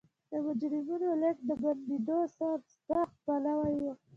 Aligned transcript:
د 0.29 0.33
مجرمینو 0.45 1.09
لېږد 1.21 1.43
د 1.49 1.51
بندېدو 1.61 2.17
سرسخت 2.37 3.15
پلوی 3.25 3.75
و. 3.83 3.87